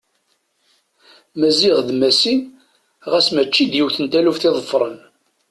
[1.39, 2.35] Maziɣ d Massi
[3.11, 4.97] ɣas mačči d yiwet n taɣult i ḍeffren.